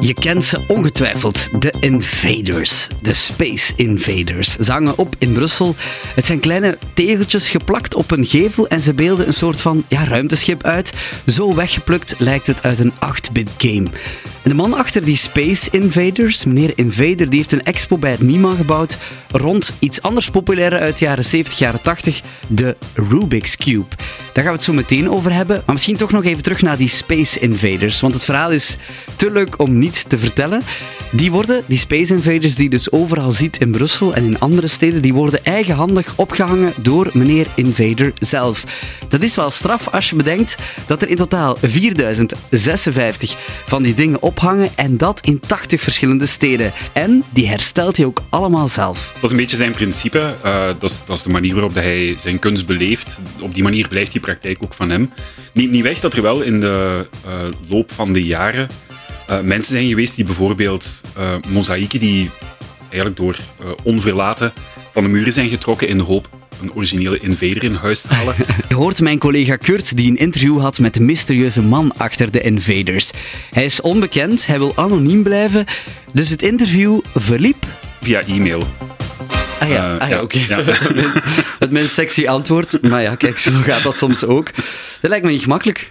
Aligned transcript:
Je 0.00 0.14
kent 0.14 0.44
ze 0.44 0.64
ongetwijfeld, 0.66 1.62
de 1.62 1.74
Invaders, 1.80 2.88
de 3.02 3.12
Space 3.12 3.72
Invaders. 3.76 4.56
Ze 4.56 4.72
hangen 4.72 4.98
op 4.98 5.14
in 5.18 5.32
Brussel. 5.32 5.74
Het 6.14 6.24
zijn 6.24 6.40
kleine 6.40 6.78
tegeltjes 6.94 7.48
geplakt 7.48 7.94
op 7.94 8.10
een 8.10 8.26
gevel 8.26 8.68
en 8.68 8.80
ze 8.80 8.94
beelden 8.94 9.26
een 9.26 9.34
soort 9.34 9.60
van 9.60 9.84
ja, 9.88 10.04
ruimteschip 10.04 10.62
uit. 10.62 10.92
Zo 11.26 11.54
weggeplukt 11.54 12.14
lijkt 12.18 12.46
het 12.46 12.62
uit 12.62 12.78
een 12.78 12.92
8-bit 12.92 13.50
game. 13.58 13.88
En 14.42 14.50
de 14.50 14.54
man 14.54 14.74
achter 14.74 15.04
die 15.04 15.16
Space 15.16 15.68
Invaders, 15.70 16.44
meneer 16.44 16.72
Invader, 16.74 17.30
die 17.30 17.38
heeft 17.38 17.52
een 17.52 17.64
expo 17.64 17.96
bij 17.98 18.10
het 18.10 18.20
MIMA 18.20 18.54
gebouwd 18.54 18.96
rond 19.30 19.74
iets 19.78 20.02
anders 20.02 20.30
populair 20.30 20.80
uit 20.80 20.98
de 20.98 21.04
jaren 21.04 21.24
70, 21.24 21.58
jaren 21.58 21.82
80, 21.82 22.22
de 22.48 22.76
Rubik's 22.94 23.56
Cube. 23.56 23.96
Daar 24.32 24.44
gaan 24.44 24.52
we 24.52 24.58
het 24.58 24.64
zo 24.64 24.72
meteen 24.72 25.10
over 25.10 25.32
hebben, 25.32 25.62
maar 25.64 25.74
misschien 25.74 25.96
toch 25.96 26.12
nog 26.12 26.24
even 26.24 26.42
terug 26.42 26.62
naar 26.62 26.76
die 26.76 26.88
Space 26.88 27.38
Invaders, 27.38 28.00
want 28.00 28.14
het 28.14 28.24
verhaal 28.24 28.50
is 28.50 28.76
te 29.16 29.30
leuk 29.30 29.58
om 29.58 29.78
niet 29.78 30.08
te 30.08 30.18
vertellen. 30.18 30.62
Die 31.12 31.30
worden, 31.30 31.62
die 31.66 31.78
Space 31.78 32.14
Invaders 32.14 32.54
die 32.54 32.64
je 32.64 32.70
dus 32.70 32.92
overal 32.92 33.32
ziet 33.32 33.58
in 33.58 33.70
Brussel 33.70 34.14
en 34.14 34.24
in 34.24 34.38
andere 34.38 34.66
steden, 34.66 35.02
die 35.02 35.14
worden 35.14 35.44
eigenhandig 35.44 36.12
opgehangen 36.16 36.72
door 36.76 37.10
meneer 37.12 37.46
Invader 37.54 38.12
zelf. 38.18 38.64
Dat 39.08 39.22
is 39.22 39.36
wel 39.36 39.50
straf 39.50 39.88
als 39.88 40.10
je 40.10 40.16
bedenkt 40.16 40.56
dat 40.86 41.02
er 41.02 41.08
in 41.08 41.16
totaal 41.16 41.56
4056 41.62 43.36
van 43.66 43.82
die 43.82 43.94
dingen 43.94 44.22
ophangen 44.22 44.68
en 44.74 44.96
dat 44.96 45.20
in 45.20 45.40
80 45.46 45.80
verschillende 45.80 46.26
steden. 46.26 46.72
En 46.92 47.24
die 47.30 47.48
herstelt 47.48 47.96
hij 47.96 48.06
ook 48.06 48.22
allemaal 48.28 48.68
zelf. 48.68 49.12
Dat 49.14 49.24
is 49.24 49.30
een 49.30 49.36
beetje 49.36 49.56
zijn 49.56 49.72
principe. 49.72 50.34
Uh, 50.44 50.66
dat, 50.78 50.90
is, 50.90 51.02
dat, 51.06 51.16
is, 51.16 51.22
de 51.22 51.30
manier 51.30 51.52
waarop 51.52 51.74
hij 51.74 52.14
zijn 52.18 52.38
kunst 52.38 52.66
beleeft. 52.66 53.18
Op 53.40 53.54
die 53.54 53.62
manier 53.62 53.88
blijft 53.88 54.12
die 54.20 54.32
praktijk 54.32 54.62
ook 54.62 54.74
van 54.74 54.90
hem. 54.90 55.10
Niet, 55.52 55.70
niet 55.70 55.82
weg 55.82 56.00
dat 56.00 56.14
er 56.14 56.22
wel 56.22 56.40
in 56.40 56.60
de 56.60 57.06
uh, 57.26 57.32
loop 57.68 57.92
van 57.92 58.12
de 58.12 58.24
jaren 58.24 58.68
uh, 59.30 59.40
mensen 59.40 59.72
zijn 59.72 59.88
geweest 59.88 60.16
die 60.16 60.24
bijvoorbeeld 60.24 61.00
mozaïeken 61.48 62.00
die 62.00 62.30
eigenlijk 62.80 63.16
door 63.16 63.36
onverlaten 63.82 64.52
van 64.92 65.02
de 65.02 65.08
muren 65.08 65.32
zijn 65.32 65.48
getrokken 65.48 65.88
in 65.88 65.98
de 65.98 66.04
hoop 66.04 66.28
een 66.62 66.72
originele 66.72 67.18
invader 67.18 67.64
in 67.64 67.74
huis 67.74 68.00
te 68.00 68.14
halen. 68.14 68.34
Je 68.68 68.74
hoort 68.74 69.00
mijn 69.00 69.18
collega 69.18 69.56
Kurt 69.56 69.96
die 69.96 70.10
een 70.10 70.16
interview 70.16 70.60
had 70.60 70.78
met 70.78 70.94
de 70.94 71.00
mysterieuze 71.00 71.62
man 71.62 71.92
achter 71.96 72.30
de 72.30 72.40
Invaders. 72.40 73.10
Hij 73.50 73.64
is 73.64 73.80
onbekend, 73.80 74.46
hij 74.46 74.58
wil 74.58 74.72
anoniem 74.76 75.22
blijven, 75.22 75.64
dus 76.12 76.28
het 76.28 76.42
interview 76.42 77.00
verliep... 77.14 77.66
Via 78.00 78.22
e-mail. 78.22 78.66
Ah 79.60 79.68
ja, 79.68 79.94
uh, 79.94 80.00
ah, 80.00 80.08
ja, 80.08 80.22
oké. 80.22 80.38
Okay. 80.38 80.64
Het 81.58 81.70
minst 81.70 81.94
sexy 81.94 82.26
antwoord. 82.26 82.82
Maar 82.82 83.02
ja, 83.02 83.14
kijk, 83.14 83.38
zo 83.38 83.50
gaat 83.62 83.82
dat 83.82 83.96
soms 83.96 84.24
ook. 84.24 84.50
Dat 85.00 85.10
lijkt 85.10 85.24
me 85.24 85.30
niet 85.30 85.42
gemakkelijk. 85.42 85.90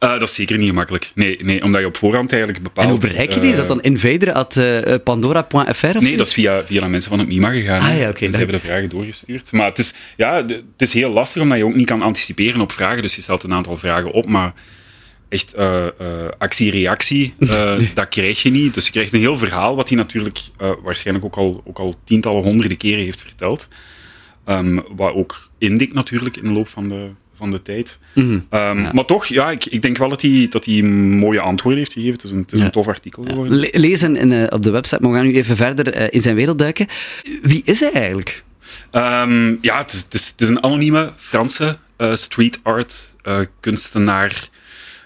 Uh, 0.00 0.10
dat 0.10 0.22
is 0.22 0.34
zeker 0.34 0.58
niet 0.58 0.68
gemakkelijk. 0.68 1.12
Nee, 1.14 1.36
nee, 1.44 1.62
omdat 1.62 1.80
je 1.80 1.86
op 1.86 1.96
voorhand 1.96 2.32
eigenlijk 2.32 2.62
bepaalt... 2.62 2.86
En 2.86 2.92
hoe 2.92 3.00
bereik 3.00 3.32
je 3.32 3.40
die? 3.40 3.50
Is 3.50 3.56
dat 3.56 3.66
dan 3.66 3.82
invader.pandora.fr 3.82 5.86
uh, 5.86 5.94
Nee, 5.94 6.16
dat 6.16 6.26
is 6.26 6.32
via, 6.32 6.64
via 6.64 6.80
de 6.80 6.88
mensen 6.88 7.10
van 7.10 7.18
het 7.18 7.28
MIMA 7.28 7.50
gegaan. 7.50 7.80
Ah, 7.80 7.98
ja, 7.98 8.08
okay, 8.08 8.26
en 8.26 8.32
ze 8.32 8.38
hebben 8.38 8.60
de 8.60 8.66
vragen 8.66 8.88
doorgestuurd. 8.88 9.52
Maar 9.52 9.66
het 9.66 9.78
is, 9.78 9.94
ja, 10.16 10.44
het 10.46 10.62
is 10.76 10.92
heel 10.92 11.10
lastig, 11.10 11.42
omdat 11.42 11.58
je 11.58 11.64
ook 11.64 11.74
niet 11.74 11.86
kan 11.86 12.02
anticiperen 12.02 12.60
op 12.60 12.72
vragen. 12.72 13.02
Dus 13.02 13.14
je 13.14 13.22
stelt 13.22 13.42
een 13.42 13.52
aantal 13.52 13.76
vragen 13.76 14.12
op, 14.12 14.26
maar 14.26 14.52
echt 15.30 15.58
uh, 15.58 15.86
uh, 16.00 16.28
actie-reactie, 16.38 17.34
uh, 17.38 17.74
dat 17.94 18.08
krijg 18.08 18.42
je 18.42 18.50
niet. 18.50 18.74
Dus 18.74 18.86
je 18.86 18.92
krijgt 18.92 19.12
een 19.12 19.20
heel 19.20 19.36
verhaal, 19.36 19.76
wat 19.76 19.88
hij 19.88 19.98
natuurlijk 19.98 20.38
waarschijnlijk 20.82 21.26
ook 21.26 21.36
al, 21.36 21.62
ook 21.64 21.78
al 21.78 21.94
tientallen, 22.04 22.42
honderden 22.42 22.76
keren 22.76 23.04
heeft 23.04 23.20
verteld. 23.20 23.68
Um, 24.46 24.82
wat 24.96 25.14
ook 25.14 25.48
indikt 25.58 25.92
natuurlijk 25.92 26.36
in 26.36 26.42
de 26.42 26.52
loop 26.52 26.68
van 26.68 26.88
de, 26.88 27.08
van 27.34 27.50
de 27.50 27.62
tijd. 27.62 27.98
Mm 28.14 28.24
um, 28.24 28.44
ja. 28.50 28.92
Maar 28.92 29.04
toch, 29.04 29.26
ja, 29.26 29.50
ik, 29.50 29.64
ik 29.64 29.82
denk 29.82 29.96
wel 29.96 30.08
dat 30.08 30.22
hij, 30.22 30.46
dat 30.50 30.64
hij 30.64 30.82
mooie 30.82 31.40
antwoorden 31.40 31.78
heeft 31.78 31.92
gegeven. 31.92 32.14
Het 32.14 32.24
is 32.24 32.30
een, 32.30 32.40
het 32.40 32.52
is 32.52 32.58
ja. 32.58 32.64
een 32.64 32.70
tof 32.70 32.88
artikel 32.88 33.22
geworden. 33.22 33.58
Le 33.58 33.70
lezen 33.72 34.16
in, 34.16 34.52
op 34.52 34.62
de 34.62 34.70
website, 34.70 35.02
maar 35.02 35.10
we 35.10 35.16
gaan 35.16 35.26
nu 35.26 35.34
even 35.34 35.56
verder 35.56 36.12
in 36.12 36.20
zijn 36.20 36.36
wereld 36.36 36.58
duiken. 36.58 36.86
Wie 37.42 37.62
is 37.64 37.80
hij 37.80 37.92
eigenlijk? 37.92 38.44
Um, 38.92 39.58
ja, 39.60 39.78
het 39.78 39.92
is, 39.92 39.98
het, 39.98 40.14
is, 40.14 40.28
het 40.28 40.40
is, 40.40 40.48
een 40.48 40.62
anonieme 40.62 41.12
Franse 41.16 41.76
street 42.14 42.60
art 42.62 43.14
kunstenaar 43.60 44.50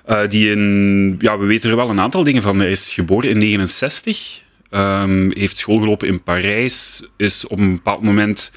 uh, 0.06 0.28
die 0.28 0.50
in, 0.50 1.16
ja, 1.18 1.38
we 1.38 1.46
weten 1.46 1.70
er 1.70 1.76
wel 1.76 1.90
een 1.90 2.00
aantal 2.00 2.22
dingen 2.22 2.42
van. 2.42 2.58
Hij 2.58 2.70
is 2.70 2.92
geboren 2.92 3.30
in 3.30 3.38
69, 3.38 4.42
um, 4.70 4.80
ehm, 4.80 5.38
heeft 5.38 5.58
school 5.58 5.78
gelopen 5.78 6.08
in 6.08 6.22
Parijs, 6.22 7.04
is 7.16 7.46
op 7.46 7.58
een 7.58 7.74
bepaald 7.74 8.02
moment. 8.02 8.52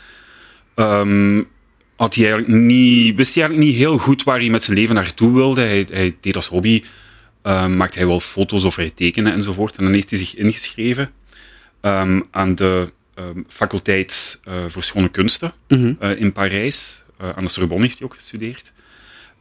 Um, 0.76 1.48
had 1.96 2.16
hij 2.16 2.32
eigenlijk 2.32 2.62
niet, 2.62 3.16
wist 3.16 3.34
hij 3.34 3.44
eigenlijk 3.44 3.72
niet 3.72 3.82
heel 3.82 3.98
goed 3.98 4.24
waar 4.24 4.40
hij 4.40 4.50
met 4.50 4.64
zijn 4.64 4.78
leven 4.78 4.96
naartoe 4.96 5.34
wilde. 5.34 5.62
Hij, 5.62 5.88
hij 5.92 6.16
deed 6.22 6.36
als 6.36 6.48
hobby, 6.48 6.84
um, 7.44 7.78
maakte 7.78 7.98
hij 7.98 8.08
wel 8.08 8.20
foto's 8.20 8.64
of 8.64 8.76
hij 8.76 8.90
tekenen 8.90 9.34
enzovoort. 9.34 9.78
En 9.78 9.84
dan 9.84 9.94
heeft 9.94 10.10
hij 10.10 10.20
zich 10.20 10.36
ingeschreven 10.36 11.12
aan 12.32 12.56
de 12.56 12.92
faculteit 13.48 14.40
uh, 14.48 14.54
voor 14.68 14.84
schone 14.84 15.10
kunsten 15.10 15.54
mm 15.68 15.78
-hmm. 15.78 15.98
uh, 16.02 16.20
in 16.20 16.32
Parijs. 16.32 17.04
Aan 17.18 17.44
de 17.44 17.50
Sorbonne 17.50 17.86
heeft 17.86 18.00
hij 18.00 18.08
ook 18.08 18.16
gestudeerd. 18.16 18.74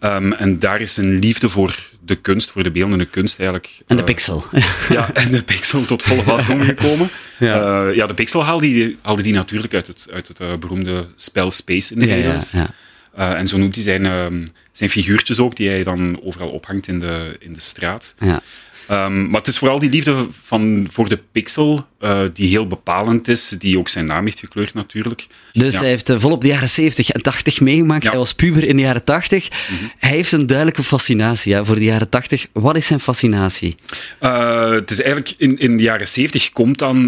Um, 0.00 0.32
en 0.32 0.58
daar 0.58 0.80
is 0.80 0.96
een 0.96 1.18
liefde 1.18 1.48
voor 1.48 1.90
de 2.00 2.14
kunst, 2.14 2.50
voor 2.50 2.62
de 2.62 2.70
beeldende 2.70 3.04
kunst 3.04 3.38
eigenlijk. 3.38 3.78
En 3.86 3.96
de 3.96 4.02
uh, 4.02 4.08
pixel. 4.08 4.44
ja, 4.88 5.12
en 5.12 5.30
de 5.30 5.42
pixel 5.42 5.84
tot 5.84 6.02
volle 6.02 6.24
wasdom 6.32 6.62
gekomen. 6.62 7.08
ja. 7.38 7.86
Uh, 7.88 7.94
ja, 7.94 8.06
de 8.06 8.14
pixel 8.14 8.44
haalde 8.44 8.66
die, 8.66 8.96
haalde 9.02 9.22
die 9.22 9.32
natuurlijk 9.32 9.74
uit 9.74 9.86
het, 9.86 10.08
uit 10.12 10.28
het 10.28 10.40
uh, 10.40 10.56
beroemde 10.56 11.06
spel 11.14 11.50
Space 11.50 11.94
Invaders. 11.94 12.50
Ja, 12.50 12.58
ja, 12.58 12.70
ja. 13.16 13.36
en 13.36 13.46
zo 13.46 13.58
noemt 13.58 13.74
hij 13.74 13.84
zijn, 13.84 14.04
uh, 14.04 14.46
zijn 14.72 14.90
figuurtjes 14.90 15.38
ook, 15.38 15.56
die 15.56 15.68
hij 15.68 15.82
dan 15.82 16.20
overal 16.22 16.48
ophangt 16.48 16.88
in 16.88 16.98
de, 16.98 17.36
in 17.38 17.52
de 17.52 17.60
straat. 17.60 18.14
Ja. 18.18 18.42
Um, 18.90 19.30
maar 19.30 19.40
het 19.40 19.48
is 19.48 19.58
vooral 19.58 19.78
die 19.78 19.90
liefde 19.90 20.26
van, 20.42 20.86
voor 20.90 21.08
de 21.08 21.18
pixel 21.32 21.86
uh, 22.00 22.20
die 22.32 22.48
heel 22.48 22.66
bepalend 22.66 23.28
is, 23.28 23.48
die 23.48 23.78
ook 23.78 23.88
zijn 23.88 24.04
naam 24.04 24.24
heeft 24.24 24.38
gekleurd 24.38 24.74
natuurlijk. 24.74 25.26
Dus 25.52 25.74
ja. 25.74 25.80
hij 25.80 25.88
heeft 25.88 26.10
uh, 26.10 26.18
volop 26.18 26.40
de 26.40 26.46
jaren 26.46 26.68
70 26.68 27.10
en 27.10 27.22
80 27.22 27.60
meegemaakt. 27.60 28.02
Ja. 28.02 28.08
Hij 28.08 28.18
was 28.18 28.34
puber 28.34 28.64
in 28.64 28.76
de 28.76 28.82
jaren 28.82 29.04
80. 29.04 29.48
Mm 29.50 29.76
-hmm. 29.76 29.90
Hij 29.98 30.10
heeft 30.10 30.32
een 30.32 30.46
duidelijke 30.46 30.82
fascinatie 30.82 31.52
ja, 31.52 31.64
voor 31.64 31.74
de 31.74 31.84
jaren 31.84 32.08
80. 32.08 32.46
Wat 32.52 32.76
is 32.76 32.86
zijn 32.86 33.00
fascinatie? 33.00 33.76
Uh, 34.20 34.70
het 34.70 34.90
is 34.90 35.02
eigenlijk 35.02 35.34
in, 35.38 35.58
in 35.58 35.76
de 35.76 35.82
jaren 35.82 36.08
70 36.08 36.50
komt 36.50 36.78
dan 36.78 37.06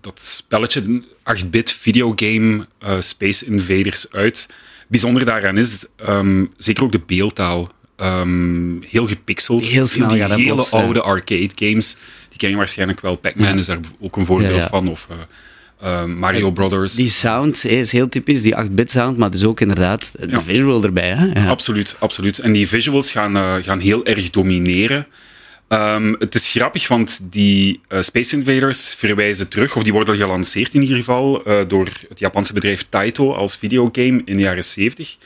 dat 0.00 0.22
spelletje, 0.22 1.02
8-bit 1.40 1.72
videogame 1.72 2.66
Space 3.00 3.46
Invaders 3.46 4.12
uit. 4.12 4.48
Bijzonder 4.88 5.24
daaraan 5.24 5.58
is 5.58 5.84
um, 6.08 6.52
zeker 6.56 6.84
ook 6.84 6.92
de 6.92 7.00
beeldtaal. 7.06 7.68
Um, 8.02 8.82
heel 8.82 9.06
gepixeld. 9.06 9.66
Heel 9.66 9.86
snel 9.86 10.08
die 10.08 10.22
hele 10.22 10.44
plots, 10.44 10.72
oude 10.72 10.98
ja. 10.98 11.04
arcade 11.04 11.50
games. 11.54 11.96
Die 12.28 12.38
ken 12.38 12.50
je 12.50 12.56
waarschijnlijk 12.56 13.00
wel. 13.00 13.16
Pac-Man 13.16 13.52
ja. 13.52 13.58
is 13.58 13.66
daar 13.66 13.78
ook 14.00 14.16
een 14.16 14.26
voorbeeld 14.26 14.64
van. 14.64 14.88
Of 14.88 15.06
uh, 15.10 15.16
uh, 15.84 16.04
Mario 16.04 16.50
Brothers. 16.50 16.94
Die 16.94 17.08
sound 17.08 17.64
is 17.64 17.92
heel 17.92 18.08
typisch, 18.08 18.42
die 18.42 18.54
8-bit 18.56 18.90
sound, 18.90 19.16
maar 19.16 19.30
dus 19.30 19.44
ook 19.44 19.60
inderdaad 19.60 20.12
de 20.18 20.40
visual 20.40 20.82
erbij. 20.82 21.10
Hè? 21.10 21.48
Absoluut, 21.48 21.96
absoluut. 21.98 22.38
En 22.38 22.52
die 22.52 22.68
visuals 22.68 23.12
gaan, 23.12 23.36
uh, 23.36 23.54
gaan 23.60 23.78
heel 23.78 24.04
erg 24.04 24.30
domineren. 24.30 25.06
Um, 25.68 26.16
het 26.18 26.34
is 26.34 26.50
grappig, 26.50 26.88
want 26.88 27.20
die 27.22 27.80
uh, 27.88 28.02
Space 28.02 28.36
Invaders 28.36 28.94
verwijzen 28.94 29.48
terug, 29.48 29.76
of 29.76 29.82
die 29.82 29.92
worden 29.92 30.16
gelanceerd 30.16 30.74
in 30.74 30.82
ieder 30.82 30.96
geval, 30.96 31.42
door 31.68 31.88
het 32.08 32.18
Japanse 32.18 32.52
bedrijf 32.52 32.86
Taito 32.88 33.32
als 33.32 33.56
videogame 33.56 34.22
in 34.24 34.36
de 34.36 34.42
jaren 34.42 34.64
70. 34.64 35.16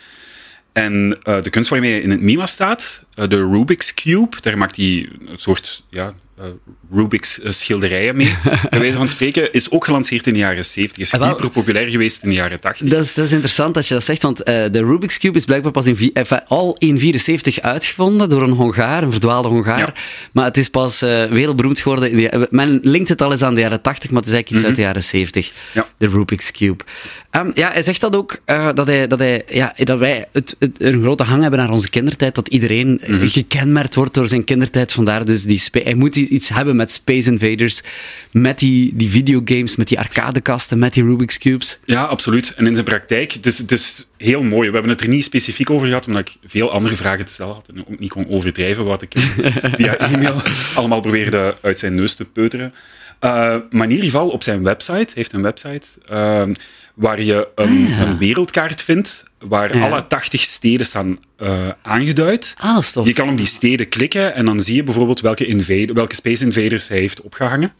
En 0.75 1.19
uh, 1.25 1.43
de 1.43 1.51
kunst 1.51 1.71
waarmee 1.71 1.91
hij 1.91 2.01
in 2.01 2.11
het 2.11 2.21
MIMA 2.21 2.47
staat, 2.47 3.05
de 3.15 3.37
Rubik's 3.37 3.95
Cube, 3.95 4.37
daar 4.41 4.59
maakt 4.59 4.77
hij 4.77 5.09
een 5.27 5.39
soort 5.39 5.85
ja, 5.91 6.15
uh, 6.41 6.45
Rubik's 6.91 7.41
schilderijen 7.43 8.17
mee, 8.17 8.35
bij 8.71 8.79
wijze 8.79 8.97
van 8.97 9.09
spreken, 9.09 9.53
is 9.53 9.71
ook 9.71 9.85
gelanceerd 9.85 10.27
in 10.27 10.33
de 10.33 10.39
jaren 10.39 10.65
70. 10.65 11.03
Is 11.03 11.13
ah, 11.13 11.29
super 11.29 11.51
populair 11.51 11.89
geweest 11.89 12.23
in 12.23 12.29
de 12.29 12.35
jaren 12.35 12.61
80. 12.61 12.89
Dat 12.89 13.05
is, 13.05 13.15
dat 13.15 13.25
is 13.25 13.33
interessant 13.33 13.75
dat 13.75 13.89
je 13.89 13.95
dat 13.95 14.05
zegt, 14.05 14.23
want 14.23 14.37
de 14.47 14.71
Rubik's 14.85 15.19
Cube 15.19 15.37
is 15.39 15.45
blijkbaar 15.45 15.73
pas 15.73 15.87
in, 15.87 16.13
al 16.47 16.77
in 16.79 16.99
74 16.99 17.61
uitgevonden 17.61 18.29
door 18.29 18.43
een 18.43 18.51
Hongaar, 18.51 19.03
een 19.03 19.11
verdwaalde 19.11 19.49
Hongaar. 19.49 19.79
Ja. 19.79 19.95
Maar 20.33 20.45
het 20.45 20.57
is 20.57 20.69
pas 20.69 21.01
wereldberoemd 21.01 21.81
geworden. 21.81 22.11
In 22.11 22.17
de, 22.17 22.49
men 22.51 22.79
linkt 22.83 23.09
het 23.09 23.23
al 23.23 23.31
eens 23.31 23.43
aan 23.43 23.55
de 23.55 23.61
jaren 23.61 23.81
80, 23.81 24.11
maar 24.11 24.23
het 24.23 24.29
is 24.29 24.35
eigenlijk 24.35 24.65
iets 24.65 24.79
mm 24.79 24.85
-hmm. 24.85 24.93
uit 24.93 25.05
de 25.05 25.19
jaren 25.19 25.43
70. 25.43 25.53
Ja. 25.73 25.87
De 25.97 26.09
Rubik's 26.09 26.51
Cube. 26.51 26.85
Um, 27.37 27.51
ja, 27.55 27.71
hij 27.71 27.83
zegt 27.83 28.01
dat 28.01 28.17
ook, 28.17 28.41
dat, 28.75 28.87
hij, 28.87 29.07
dat, 29.07 29.19
hij, 29.19 29.43
ja, 29.49 29.75
dat 29.77 29.99
wij 29.99 30.27
het, 30.33 30.57
het, 30.59 30.83
een 30.83 31.03
grote 31.03 31.23
hang 31.23 31.43
hebben 31.43 31.61
naar 31.61 31.71
onze 31.71 31.91
kindertijd, 31.91 32.35
dat 32.35 32.49
iedereen 32.49 33.01
mm 33.07 33.19
-hmm. 33.19 33.29
gekenmerkt 33.29 33.95
wordt 33.95 34.15
door 34.15 34.29
zijn 34.29 34.45
kindertijd. 34.45 34.93
Vandaar 34.93 35.25
dus 35.25 35.43
die 35.43 35.63
hij 35.73 35.95
moet 35.95 36.17
iets 36.17 36.49
hebben 36.49 36.77
met 36.77 36.93
Space 36.93 37.31
Invaders, 37.31 37.83
met 38.31 38.59
die, 38.59 38.93
die 38.97 39.11
videogames, 39.11 39.77
met 39.77 39.89
die 39.89 39.99
arcadekasten, 39.99 40.79
met 40.79 40.95
die 40.95 41.05
Rubik's 41.05 41.39
Cubes. 41.39 41.79
Ja, 41.85 42.05
absoluut. 42.05 42.55
En 42.57 42.67
in 42.67 42.73
zijn 42.73 42.85
praktijk, 42.85 43.33
het 43.33 43.47
is, 43.47 43.59
het 43.59 43.73
is 43.73 44.09
heel 44.17 44.43
mooi. 44.43 44.69
We 44.69 44.75
hebben 44.75 44.93
het 44.93 45.01
er 45.01 45.09
niet 45.09 45.25
specifiek 45.25 45.71
over 45.71 45.87
gehad, 45.87 46.07
omdat 46.07 46.29
ik 46.29 46.37
veel 46.47 46.71
andere 46.71 46.97
vragen 46.97 47.25
te 47.25 47.33
stellen 47.33 47.55
had 47.55 47.69
en 47.69 47.81
ook 47.81 47.99
niet 47.99 48.11
kon 48.11 48.29
overdrijven 48.29 48.85
wat 48.85 49.03
ik 49.03 49.13
via 49.77 49.99
e-mail 49.99 50.43
allemaal 50.75 51.01
probeerde 51.01 51.57
uit 51.63 51.79
zijn 51.79 51.95
neus 51.95 52.15
te 52.15 52.25
peuteren. 52.25 52.75
Uh, 53.21 53.31
maar 53.71 53.85
in 53.85 53.91
ieder 53.91 54.05
geval, 54.05 54.29
op 54.29 54.43
zijn 54.43 54.63
website, 54.63 55.13
heeft 55.15 55.33
een 55.33 55.43
website, 55.43 55.87
uh, 56.11 56.43
waar 56.95 57.23
je 57.23 57.49
een, 57.55 57.69
Ah, 57.85 57.89
ja. 57.89 58.07
een 58.07 58.19
wereldkaart 58.19 58.83
vindt 58.83 59.25
waar 59.39 59.77
Ja. 59.77 59.89
alle 59.89 60.07
80 60.07 60.41
steden 60.41 60.87
staan 60.87 61.19
eh, 61.37 61.69
aangeduid. 61.83 62.55
Ah. 62.59 62.85
Je 63.05 63.13
kan 63.13 63.29
op 63.29 63.37
die 63.37 63.47
steden 63.47 63.89
klikken 63.89 64.35
en 64.35 64.45
dan 64.45 64.61
zie 64.61 64.75
je 64.75 64.83
bijvoorbeeld 64.83 65.21
welke, 65.21 65.47
invader, 65.47 65.95
welke 65.95 66.15
Space 66.15 66.45
Invaders 66.45 66.89
hij 66.89 66.99
heeft 66.99 67.21
opgehangen. 67.21 67.73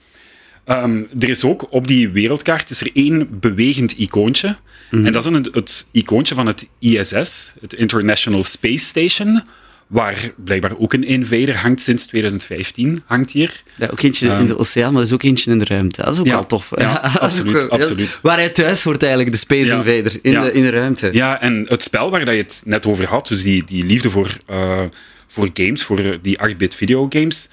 Ehm, 0.65 1.03
er 1.19 1.29
is 1.29 1.45
ook 1.45 1.67
op 1.73 1.87
die 1.87 2.09
wereldkaart 2.09 2.71
is 2.71 2.81
er 2.81 2.91
één 2.95 3.29
bewegend 3.41 3.93
icoontje. 3.93 4.57
Mhm. 4.91 5.07
En 5.07 5.13
dat 5.13 5.25
is 5.27 5.33
dan 5.33 5.43
het, 5.43 5.55
het 5.55 5.87
icoontje 5.93 6.35
van 6.35 6.47
het 6.47 6.69
ISS, 6.79 7.53
het 7.61 7.73
International 7.73 8.45
Space 8.45 8.85
Station, 8.85 9.43
waar 9.87 10.33
blijkbaar 10.37 10.79
ook 10.79 10.93
een 10.93 11.05
invader 11.05 11.57
hangt 11.57 11.81
sinds 11.81 12.07
2015, 12.07 13.03
hangt 13.07 13.31
hier. 13.31 13.63
Ja, 13.77 13.89
ook 13.89 14.03
eentje 14.03 14.29
in 14.29 14.47
de 14.47 14.59
oceaan, 14.59 14.93
maar 14.93 15.01
er 15.01 15.07
is 15.09 15.13
ook 15.13 15.23
eentje 15.23 15.51
in 15.51 15.59
de 15.59 15.65
ruimte. 15.65 16.03
Dat 16.03 16.13
is 16.15 16.21
ook 16.21 16.27
Ja, 16.27 16.33
wel 16.33 16.47
tof. 16.47 16.71
ja, 16.77 17.01
absoluut, 17.21 17.63
ook 17.65 17.71
absoluut. 17.71 18.19
Waar 18.23 18.37
hij 18.37 18.49
thuis 18.49 18.83
hoort 18.83 19.03
eigenlijk, 19.03 19.33
de 19.33 19.39
Space 19.39 19.67
Ja, 19.67 19.77
Invader, 19.77 20.19
in, 20.23 20.41
de, 20.41 20.53
in 20.53 20.63
de 20.63 20.71
ruimte. 20.71 21.11
Ja, 21.13 21.41
en 21.41 21.65
het 21.69 21.83
spel 21.83 22.11
waar 22.11 22.25
dat 22.25 22.35
je 22.35 22.41
het 22.41 22.63
net 22.65 22.87
over 22.87 23.07
had, 23.09 23.29
dus 23.29 23.43
die, 23.43 23.65
die 23.65 23.85
liefde 23.85 24.11
voor, 24.11 24.37
eh, 24.47 24.83
voor 25.29 25.49
games, 25.55 25.83
voor 25.83 26.19
die 26.23 26.39
8-bit 26.51 26.75
videogames, 26.75 27.49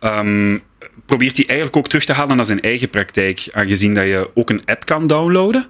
ehm, 0.00 0.58
probeert 1.06 1.36
hij 1.36 1.46
eigenlijk 1.46 1.76
ook 1.76 1.88
terug 1.88 2.04
te 2.04 2.12
halen 2.12 2.36
naar 2.36 2.46
zijn 2.46 2.60
eigen 2.60 2.88
praktijk, 2.90 3.46
aangezien 3.50 3.94
dat 3.94 4.06
je 4.06 4.30
ook 4.34 4.50
een 4.50 4.62
app 4.64 4.84
kan 4.84 5.06
downloaden, 5.06 5.66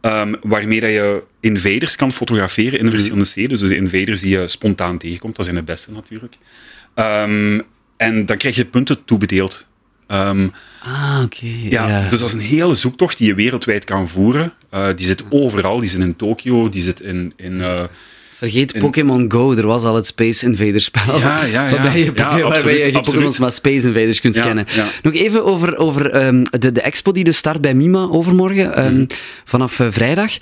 ehm, 0.00 0.34
waarmee 0.42 0.80
dat 0.80 0.90
je 0.90 1.22
invaders 1.40 1.96
kan 1.96 2.12
fotograferen 2.12 2.78
in 2.78 2.90
verschillende 2.90 3.24
steden. 3.24 3.48
Dus 3.48 3.60
de 3.60 3.76
invaders 3.76 4.20
die 4.20 4.38
je 4.38 4.48
spontaan 4.48 4.98
tegenkomt, 4.98 5.36
dat 5.36 5.44
zijn 5.44 5.56
de 5.56 5.62
beste 5.62 5.92
natuurlijk. 5.92 6.36
Ehm, 6.94 7.60
en 7.96 8.26
dan 8.26 8.36
krijg 8.36 8.56
je 8.56 8.64
punten 8.64 9.04
toebedeeld. 9.04 9.68
Ehm, 10.06 10.48
Ah, 10.82 11.20
oké. 11.24 11.46
ja, 11.46 11.88
ja. 11.88 12.08
dus 12.08 12.18
dat 12.18 12.28
is 12.28 12.34
een 12.34 12.40
hele 12.58 12.74
zoektocht 12.74 13.18
die 13.18 13.26
je 13.26 13.34
wereldwijd 13.34 13.84
kan 13.84 14.08
voeren. 14.08 14.52
Eh, 14.70 14.88
die 14.96 15.06
zit 15.06 15.24
overal. 15.28 15.80
Die 15.80 15.88
zit 15.88 16.00
in 16.00 16.16
Tokio, 16.16 16.68
die 16.68 16.82
zit 16.82 17.00
in... 17.00 17.32
in 17.36 17.60
eh, 17.60 17.84
Vergeet 18.40 18.78
Pokémon 18.78 19.24
Go, 19.32 19.52
er 19.54 19.66
was 19.66 19.82
al 19.84 19.94
het 19.94 20.06
Space 20.06 20.44
Invaders 20.46 20.84
spel. 20.84 21.18
Ja, 21.18 21.44
ja, 21.44 21.66
ja. 21.68 21.70
Waarbij 21.70 21.98
je, 21.98 22.10
Ja, 22.14 22.40
waarbij 22.40 22.86
je. 22.86 22.90
Pokémons, 22.92 23.38
maar 23.38 23.52
Space 23.52 23.86
Invaders 23.86 24.20
kunt 24.20 24.34
Ja, 24.36 24.42
kennen. 24.42 24.64
ja. 24.68 24.86
Nog 25.02 25.14
even 25.14 25.44
over, 25.44 25.76
over 25.76 26.10
ehm, 26.10 26.44
de, 26.50 26.72
de 26.72 26.80
expo 26.80 27.12
die 27.12 27.24
dus 27.24 27.36
start 27.36 27.60
bij 27.60 27.74
Mima 27.74 28.08
overmorgen, 28.10 28.74
ehm, 28.76 28.94
Mhm. 28.94 29.04
vanaf 29.44 29.80
eh, 29.80 29.86
vrijdag. 29.90 30.32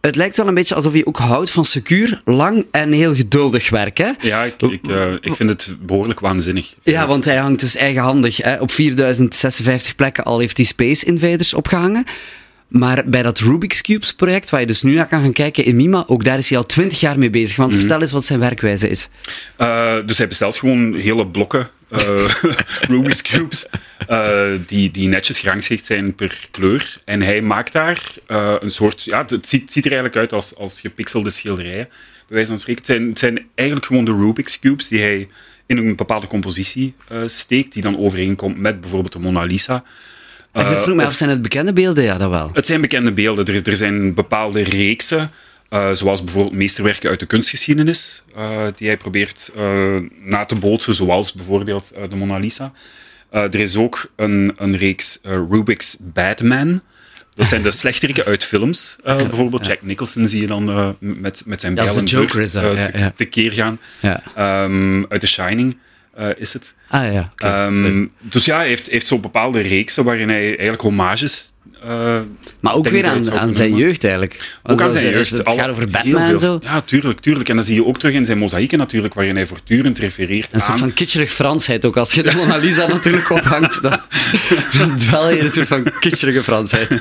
Het 0.00 0.16
lijkt 0.16 0.36
wel 0.36 0.48
een 0.48 0.54
beetje 0.54 0.74
alsof 0.74 0.94
je 0.94 1.06
ook 1.06 1.18
houdt 1.18 1.50
van 1.50 1.64
secuur, 1.64 2.22
lang 2.24 2.66
en 2.70 2.92
heel 2.92 3.14
geduldig 3.14 3.70
werk. 3.70 3.98
Hè? 3.98 4.10
ja, 4.20 4.42
ik, 4.44 4.62
ik, 4.62 4.86
eh, 4.88 5.12
ik 5.20 5.34
vind 5.34 5.48
het 5.48 5.76
behoorlijk 5.80 6.20
waanzinnig. 6.20 6.74
Ja, 6.82 7.06
want 7.06 7.24
hij 7.24 7.36
hangt 7.36 7.60
dus 7.60 7.76
eigenhandig. 7.76 8.36
Hè. 8.36 8.56
Op 8.60 8.70
4056 8.70 9.94
plekken 9.94 10.24
al 10.24 10.38
heeft 10.38 10.56
hij 10.56 10.66
Space 10.66 11.04
Invaders 11.06 11.54
opgehangen. 11.54 12.04
Maar 12.70 13.02
bij 13.06 13.22
dat 13.22 13.38
Rubik's 13.38 13.80
Cubes 13.80 14.14
project, 14.14 14.50
waar 14.50 14.60
je 14.60 14.66
dus 14.66 14.82
nu 14.82 14.94
naar 14.94 15.06
kan 15.06 15.20
gaan 15.20 15.32
kijken 15.32 15.64
in 15.64 15.76
Mima, 15.76 16.04
ook 16.06 16.24
daar 16.24 16.38
is 16.38 16.48
hij 16.48 16.58
al 16.58 16.66
20 16.66 17.00
jaar 17.00 17.18
mee 17.18 17.30
bezig. 17.30 17.56
Mhm. 17.56 17.60
Want 17.60 17.76
vertel 17.76 18.00
eens 18.00 18.12
wat 18.12 18.24
zijn 18.24 18.40
werkwijze 18.40 18.88
is. 18.88 19.08
Eh, 19.56 19.96
dus 20.06 20.18
hij 20.18 20.28
bestelt 20.28 20.56
gewoon 20.56 20.94
hele 20.94 21.26
blokken 21.26 21.68
eh, 21.88 22.34
Rubik's 22.88 23.22
Cubes, 23.22 23.66
eh, 24.06 24.48
die, 24.66 24.90
die 24.90 25.08
netjes 25.08 25.40
gerangschikt 25.40 25.84
zijn 25.84 26.14
per 26.14 26.48
kleur. 26.50 26.98
En 27.04 27.22
hij 27.22 27.42
maakt 27.42 27.72
daar 27.72 28.12
een 28.60 28.70
soort... 28.70 29.04
Ja, 29.04 29.24
het 29.26 29.48
ziet, 29.48 29.72
ziet 29.72 29.84
er 29.84 29.92
eigenlijk 29.92 30.20
uit 30.20 30.32
als, 30.32 30.56
als 30.56 30.80
gepixelde 30.80 31.30
schilderijen, 31.30 31.88
bij 32.26 32.36
wijze 32.36 32.50
van 32.50 32.60
spreken. 32.60 32.82
Het 32.82 32.90
zijn, 32.90 33.08
het 33.08 33.18
zijn 33.18 33.46
eigenlijk 33.54 33.86
gewoon 33.86 34.04
de 34.04 34.14
Rubik's 34.14 34.58
Cubes 34.58 34.88
die 34.88 35.00
hij 35.00 35.28
in 35.66 35.76
een 35.76 35.96
bepaalde 35.96 36.26
compositie 36.26 36.94
steekt, 37.26 37.72
die 37.72 37.82
dan 37.82 37.98
overeenkomt 37.98 38.58
met 38.58 38.80
bijvoorbeeld 38.80 39.12
de 39.12 39.18
Mona 39.18 39.42
Lisa. 39.42 39.84
Ik 40.52 40.60
Eh, 40.62 40.82
vroeg 40.82 40.96
of- 40.98 41.04
af, 41.04 41.12
zijn 41.14 41.30
het 41.30 41.42
bekende 41.42 41.72
beelden? 41.72 42.04
Ja, 42.04 42.18
dat 42.18 42.30
wel. 42.30 42.50
Het 42.52 42.66
zijn 42.66 42.80
bekende 42.80 43.12
beelden. 43.12 43.44
Er, 43.44 43.68
er 43.68 43.76
zijn 43.76 44.14
bepaalde 44.14 44.62
reeksen, 44.62 45.30
eh, 45.68 45.90
zoals 45.92 46.24
bijvoorbeeld 46.24 46.54
meesterwerken 46.56 47.10
uit 47.10 47.20
de 47.20 47.26
kunstgeschiedenis, 47.26 48.22
eh, 48.36 48.60
die 48.76 48.86
hij 48.88 48.96
probeert 48.96 49.52
na 50.24 50.44
te 50.44 50.54
bootsen, 50.54 50.94
zoals 50.94 51.32
bijvoorbeeld 51.32 51.92
de 52.08 52.16
Mona 52.16 52.36
Lisa. 52.38 52.72
Er 53.30 53.54
is 53.54 53.76
ook 53.76 54.10
een, 54.16 54.52
een 54.56 54.76
reeks 54.76 55.18
Rubik's 55.22 55.96
Batman. 56.00 56.80
Dat 57.34 57.48
zijn 57.48 57.62
de 57.62 57.70
slechteriken 57.82 58.24
uit 58.24 58.44
films. 58.44 58.96
bijvoorbeeld 59.04 59.66
Jack 59.66 59.82
Nicholson 59.82 60.26
zie 60.28 60.40
je 60.40 60.46
dan 60.46 60.96
met, 60.98 61.42
met 61.46 61.60
zijn 61.60 61.74
bijl 61.74 61.94
de 61.94 62.00
en 62.00 62.04
Joker 62.06 62.26
beurt, 62.34 62.46
is 62.46 62.52
dat, 62.52 62.76
ja, 62.76 62.86
te- 62.90 62.98
ja. 62.98 63.12
tekeer 63.16 63.52
gaan. 63.52 63.80
Ja. 64.00 64.22
Ehm, 64.36 65.04
uit 65.08 65.20
The 65.20 65.26
Shining 65.26 65.76
eh, 66.14 66.28
is 66.36 66.52
het. 66.52 66.74
Ah 66.88 67.12
ja, 67.12 67.28
oké. 67.32 67.46
Ehm, 67.46 68.06
dus 68.20 68.44
ja, 68.44 68.56
hij 68.56 68.68
heeft, 68.68 68.90
heeft 68.90 69.06
zo 69.06 69.18
bepaalde 69.18 69.60
reeksen 69.60 70.04
waarin 70.04 70.28
hij 70.28 70.46
eigenlijk 70.46 70.80
homages... 70.80 71.52
eh, 71.82 72.20
maar 72.60 72.74
ook 72.74 72.88
weer 72.88 73.06
aan, 73.06 73.30
aan 73.32 73.54
zijn 73.54 73.76
jeugd 73.76 74.02
eigenlijk. 74.04 74.58
Ook 74.62 74.80
aan 74.80 74.86
Als- 74.86 74.98
zijn 74.98 75.12
jeugd. 75.12 75.30
Het 75.30 75.44
Al- 75.44 75.56
gaat 75.56 75.68
over 75.68 75.90
Batman 75.90 76.22
en 76.22 76.38
zo. 76.38 76.58
Ja, 76.62 76.80
tuurlijk, 76.80 77.20
tuurlijk. 77.20 77.48
En 77.48 77.56
dat 77.56 77.66
zie 77.66 77.74
je 77.74 77.86
ook 77.86 77.98
terug 77.98 78.14
in 78.14 78.24
zijn 78.24 78.38
mozaïeken 78.38 78.78
natuurlijk, 78.78 79.14
waarin 79.14 79.34
hij 79.36 79.46
voortdurend 79.46 79.98
refereert 79.98 80.52
Een 80.52 80.60
soort 80.60 80.72
aan... 80.72 80.78
van 80.78 80.92
kitscherig 80.94 81.30
Fransheid 81.32 81.84
ook. 81.84 81.96
Als 81.96 82.12
je 82.12 82.22
de 82.22 82.32
Mona 82.36 82.56
Lisa 82.56 82.86
natuurlijk 82.92 83.30
ophangt, 83.30 83.82
dan, 83.82 84.00
dan 84.78 84.96
dwel 84.96 85.30
je 85.30 85.38
in 85.38 85.44
een 85.44 85.50
soort 85.50 85.66
van 85.68 85.86
kitscherige 86.00 86.42
Fransheid. 86.42 86.88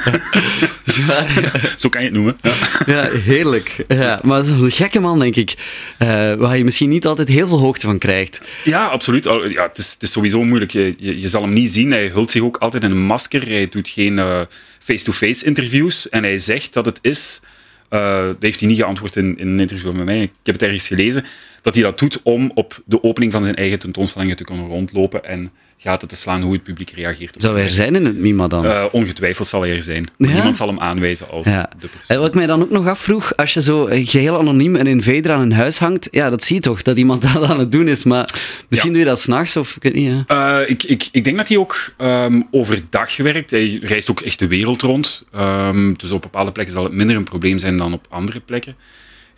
Zwaar. 0.86 1.74
Zo 1.78 1.90
kan 1.90 2.02
je 2.02 2.08
het 2.08 2.16
noemen. 2.16 2.38
Ja. 2.42 2.54
Ja, 2.86 3.10
heerlijk. 3.10 3.76
Ja, 3.88 4.20
maar 4.24 4.38
dat 4.38 4.46
is 4.46 4.62
een 4.62 4.72
gekke 4.72 5.00
man, 5.00 5.20
denk 5.20 5.36
ik. 5.36 5.54
eh, 5.98 6.08
waar 6.34 6.58
je 6.58 6.64
misschien 6.64 6.90
niet 6.90 7.06
altijd 7.06 7.28
heel 7.28 7.48
veel 7.48 7.60
hoogte 7.60 7.86
van 7.88 7.98
krijgt. 7.98 8.42
Ja, 8.64 8.86
absoluut. 8.86 9.24
Ja, 9.24 9.64
het, 9.68 9.78
is, 9.78 9.92
het 9.94 10.02
is 10.04 10.12
sowieso 10.12 10.44
moeilijk. 10.44 10.72
Je, 10.72 10.96
je, 10.98 11.20
je 11.22 11.28
zal 11.28 11.42
hem 11.42 11.54
niet 11.54 11.72
zien. 11.72 11.92
Hij 11.92 12.08
hult 12.08 12.32
zich 12.32 12.42
ook 12.42 12.58
altijd 12.58 12.84
in 12.84 12.92
een 12.92 13.02
masker. 13.06 13.48
Hij 13.48 13.70
doet 13.70 13.88
geen 13.90 14.20
eh, 14.20 14.40
face-to-face 14.80 15.46
interviews. 15.46 16.10
En 16.10 16.24
hij 16.24 16.40
zegt 16.40 16.74
dat 16.74 16.86
het 16.86 17.00
is... 17.02 17.42
eh, 17.90 18.26
dat 18.26 18.36
heeft 18.40 18.60
hij 18.60 18.70
niet 18.70 18.80
geantwoord 18.80 19.16
in, 19.16 19.38
in 19.38 19.48
een 19.48 19.60
interview 19.60 19.92
met 19.94 20.06
mij. 20.06 20.22
Ik 20.22 20.32
heb 20.44 20.56
het 20.56 20.64
ergens 20.64 20.88
gelezen. 20.88 21.26
Dat 21.62 21.74
hij 21.76 21.84
dat 21.84 22.00
doet 22.00 22.20
om 22.24 22.52
op 22.56 22.82
de 22.86 23.04
opening 23.04 23.32
van 23.32 23.44
zijn 23.44 23.56
eigen 23.56 23.80
tentoonstellingen 23.80 24.36
te 24.36 24.44
kunnen 24.44 24.66
rondlopen 24.66 25.26
en 25.26 25.52
gaten 25.78 26.08
te 26.08 26.16
slaan 26.16 26.42
hoe 26.42 26.54
het 26.54 26.64
publiek 26.64 26.90
reageert. 26.90 27.36
Zou 27.38 27.56
hij 27.56 27.64
er 27.64 27.70
zijn 27.72 27.96
in 27.96 28.06
het 28.06 28.18
Mima 28.18 28.48
dan? 28.48 28.66
Eh, 28.66 28.86
ongetwijfeld 28.92 29.48
zal 29.48 29.62
hij 29.62 29.76
er 29.76 29.84
zijn. 29.84 30.08
Ja? 30.18 30.28
Niemand 30.32 30.58
zal 30.58 30.68
hem 30.68 30.80
aanwijzen 30.80 31.30
als 31.30 31.46
Ja. 31.48 31.70
de 31.80 31.88
persoon. 31.88 32.02
En 32.08 32.20
wat 32.20 32.28
ik 32.28 32.34
mij 32.36 32.46
dan 32.46 32.62
ook 32.62 32.70
nog 32.70 32.88
afvroeg, 32.88 33.36
als 33.36 33.54
je 33.54 33.62
zo 33.62 33.86
eh, 33.86 34.08
geheel 34.08 34.38
anoniem 34.40 34.76
een 34.76 34.88
invader 34.88 35.32
aan 35.32 35.42
een 35.42 35.52
huis 35.54 35.78
hangt, 35.80 36.08
ja, 36.12 36.30
dat 36.30 36.44
zie 36.44 36.56
je 36.56 36.62
toch, 36.62 36.82
dat 36.82 36.98
iemand 36.98 37.22
dat 37.34 37.44
aan 37.44 37.60
het 37.60 37.72
doen 37.72 37.88
is. 37.88 38.04
Maar 38.04 38.30
misschien 38.68 38.90
Ja. 38.92 38.96
doe 38.98 39.06
je 39.06 39.10
dat 39.12 39.20
s'nachts 39.20 39.58
of 39.58 39.76
ik 39.76 39.84
weet 39.84 39.94
niet. 39.94 40.12
Ja. 40.28 40.60
Eh, 40.62 40.70
ik, 40.70 40.84
ik, 40.84 41.08
ik 41.12 41.24
denk 41.24 41.38
dat 41.38 41.48
hij 41.48 41.58
ook 41.58 41.94
ehm, 41.98 42.42
overdag 42.52 43.18
werkt. 43.18 43.52
Hij 43.52 43.80
reist 43.82 44.10
ook 44.10 44.22
echt 44.22 44.40
de 44.40 44.48
wereld 44.48 44.82
rond. 44.82 45.24
Ehm, 45.34 45.94
dus 45.94 46.12
op 46.12 46.22
bepaalde 46.22 46.52
plekken 46.52 46.74
zal 46.74 46.84
het 46.84 46.94
minder 46.94 47.16
een 47.16 47.24
probleem 47.24 47.58
zijn 47.58 47.78
dan 47.78 47.94
op 47.94 48.06
andere 48.10 48.40
plekken. 48.40 48.76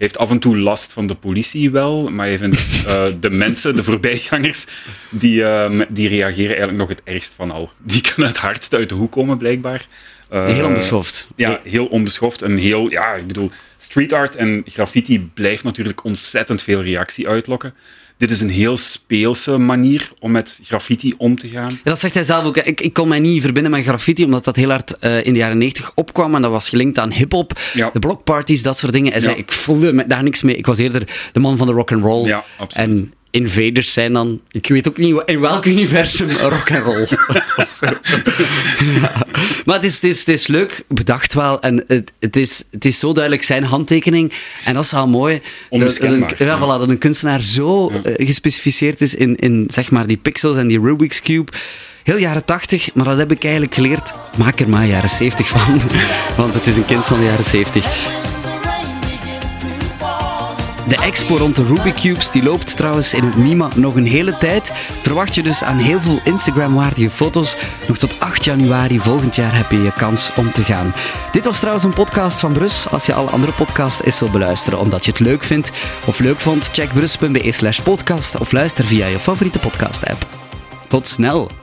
Heeft 0.01 0.18
af 0.18 0.30
en 0.30 0.39
toe 0.39 0.57
last 0.57 0.92
van 0.92 1.07
de 1.07 1.15
politie 1.15 1.71
wel, 1.71 2.09
maar 2.09 2.25
hij 2.25 2.38
vindt 2.38 2.57
eh, 2.88 3.06
de 3.19 3.30
mensen, 3.30 3.75
de 3.75 3.83
voorbijgangers, 3.83 4.65
die, 5.09 5.44
ehm, 5.44 5.86
die 5.89 6.07
reageren 6.07 6.48
eigenlijk 6.48 6.77
nog 6.77 6.89
het 6.89 7.01
ergst 7.03 7.33
van 7.33 7.51
al. 7.51 7.71
Die 7.83 8.01
kunnen 8.01 8.28
het 8.28 8.37
hardst 8.37 8.73
uit 8.73 8.90
de 8.90 8.95
hoek 8.95 9.11
komen, 9.11 9.37
blijkbaar. 9.37 9.85
Eh, 10.31 10.45
Heel 10.45 10.66
onbeschoft. 10.66 11.28
Ja, 11.35 11.59
heel 11.64 11.85
onbeschoft 11.85 12.42
en 12.42 12.56
heel, 12.57 12.90
ja, 12.92 13.14
ik 13.14 13.28
bedoel, 13.28 13.52
street 13.78 14.14
art 14.14 14.35
en 14.35 14.64
graffiti 14.66 15.30
blijft 15.33 15.64
natuurlijk 15.64 16.04
ontzettend 16.04 16.61
veel 16.64 16.81
reactie 16.81 17.28
uitlokken. 17.30 17.73
Dit 18.18 18.31
is 18.31 18.42
een 18.42 18.50
heel 18.50 18.78
speelse 18.78 19.57
manier 19.57 20.11
om 20.19 20.31
met 20.31 20.59
graffiti 20.64 21.14
om 21.18 21.38
te 21.38 21.47
gaan. 21.47 21.71
Ja, 21.71 21.80
dat 21.83 22.00
zegt 22.00 22.14
hij 22.14 22.23
zelf 22.23 22.45
ook. 22.45 22.57
Ik, 22.57 22.81
ik 22.81 22.94
kon 22.94 23.07
mij 23.07 23.19
niet 23.19 23.42
verbinden 23.42 23.71
met 23.71 23.83
graffiti, 23.83 24.23
omdat 24.23 24.44
dat 24.44 24.56
heel 24.56 24.69
hard 24.69 24.97
eh, 24.97 25.26
in 25.26 25.33
de 25.33 25.40
jaren 25.40 25.57
90 25.57 25.92
opkwam. 25.95 26.35
En 26.35 26.42
dat 26.42 26.52
was 26.52 26.69
gelinkt 26.69 27.00
aan 27.00 27.11
hip-hop, 27.11 27.59
Ja. 27.73 27.90
de 27.94 28.00
blockparties, 28.00 28.64
dat 28.64 28.78
soort 28.78 28.94
dingen. 28.94 29.11
Hij 29.11 29.21
zei, 29.21 29.35
ik 29.35 29.52
voelde 29.52 30.07
daar 30.07 30.23
niks 30.23 30.42
mee. 30.42 30.56
Ik 30.56 30.66
was 30.66 30.78
eerder 30.78 31.30
de 31.31 31.40
man 31.40 31.57
van 31.57 31.68
de 31.68 31.73
rock 31.73 31.92
and 31.92 32.04
roll. 32.04 32.28
Ja, 32.28 32.44
absoluut. 32.57 32.90
En 32.90 33.14
invaders 33.31 33.94
zijn 33.94 34.14
dan, 34.14 34.42
ik 34.52 34.68
weet 34.68 34.88
ook 34.88 34.97
niet 34.97 35.21
in 35.26 35.40
welk 35.40 35.66
universum 35.66 36.30
rock 36.56 36.71
and 36.71 36.83
roll. 36.83 37.07
Ja. 38.94 39.11
Maar 39.66 39.76
het 39.76 39.83
is, 39.83 39.95
het, 39.95 40.04
is, 40.04 40.19
het 40.19 40.28
is 40.28 40.47
leuk, 40.47 40.83
bedacht 40.88 41.33
wel. 41.33 41.61
En 41.61 41.83
het, 41.88 42.11
het, 42.19 42.35
is, 42.35 42.64
het 42.71 42.85
is 42.85 43.00
zo 43.00 43.14
duidelijk 43.14 43.44
zijn 43.44 43.64
handtekening. 43.64 44.33
En 44.66 44.73
dat 44.73 44.83
is 44.83 44.92
wel 44.92 45.07
mooi. 45.07 45.42
Dat, 45.69 45.80
dat 45.80 46.00
een, 46.00 46.19
ja, 46.19 46.45
ja. 46.45 46.57
voilà, 46.57 46.80
dat 46.80 46.90
een 46.90 46.97
kunstenaar 46.97 47.42
zo 47.42 47.90
eh, 47.90 48.26
gespecificeerd 48.26 49.02
is 49.02 49.16
in, 49.16 49.35
in 49.35 49.66
zeg 49.68 49.92
maar, 49.92 50.07
die 50.07 50.18
pixels 50.18 50.57
en 50.57 50.68
die 50.68 50.80
Rubik's 50.80 51.21
Cube. 51.21 51.52
Heel 52.04 52.18
jaren 52.18 52.45
80, 52.45 52.94
maar 52.94 53.06
dat 53.06 53.18
heb 53.18 53.31
ik 53.31 53.44
eigenlijk 53.44 53.73
geleerd. 53.73 54.14
Maak 54.38 54.59
er 54.59 54.69
maar 54.69 54.85
jaren 54.85 55.09
70 55.09 55.47
van. 55.47 55.81
Want 56.38 56.54
het 56.54 56.68
is 56.68 56.76
een 56.76 56.85
kind 56.85 57.06
van 57.06 57.19
de 57.19 57.26
jaren 57.26 57.45
70. 57.45 58.31
De 60.92 60.98
expo 60.98 61.38
rond 61.38 61.56
de 61.56 61.66
Rubik 61.66 61.95
Cubes 61.95 62.31
die 62.31 62.44
loopt 62.44 62.78
trouwens 62.78 63.14
in 63.14 63.24
het 63.24 63.36
MIMA 63.36 63.69
nog 63.76 63.95
een 63.95 64.06
hele 64.06 64.38
tijd. 64.38 64.71
Verwacht 65.02 65.36
je 65.36 65.44
dus 65.44 65.64
aan 65.64 65.78
heel 65.78 66.00
veel 66.00 66.19
Instagram-waardige 66.24 67.10
foto's. 67.10 67.57
Nog 67.88 67.98
tot 67.98 68.19
8 68.19 68.45
januari 68.45 69.00
volgend 69.00 69.36
jaar 69.36 69.56
heb 69.56 69.71
je 69.71 69.81
je 69.81 69.94
kans 69.98 70.31
om 70.36 70.52
te 70.52 70.64
gaan. 70.64 70.94
Dit 71.31 71.45
was 71.45 71.57
trouwens 71.57 71.83
een 71.83 71.94
podcast 71.94 72.40
van 72.40 72.54
Brus. 72.54 72.90
Als 72.90 73.06
je 73.06 73.14
alle 73.14 73.30
andere 73.30 73.52
podcasts 73.52 74.04
eens 74.04 74.19
wil 74.19 74.30
beluisteren 74.30 74.80
omdat 74.80 75.06
je 75.06 75.12
het 75.12 75.19
leuk 75.19 75.44
vindt 75.44 75.71
of 76.06 76.19
leuk 76.19 76.40
vond, 76.40 76.69
check 76.71 76.94
brus.be 76.94 77.52
slash 77.52 77.80
podcast 77.80 78.38
of 78.38 78.52
luister 78.52 78.86
via 78.86 79.06
je 79.06 79.19
favoriete 79.19 79.60
podcast-app. 79.60 80.26
Tot 80.88 81.07
snel! 81.07 81.60